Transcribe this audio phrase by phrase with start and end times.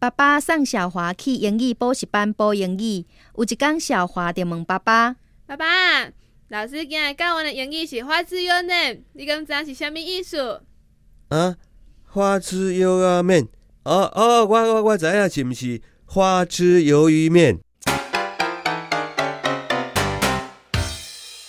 [0.00, 3.04] 爸爸送小华去英语补习班补英语。
[3.36, 5.66] 有一天，小华就问爸爸：“爸爸，
[6.50, 10.62] 老师今日教我的英语是花枝油面，你敢知是什么意思？”
[11.30, 11.56] 啊，
[12.04, 13.48] 花枝油啊面。
[13.82, 17.58] 哦哦，我我我知影是毋是花枝鱿鱼面？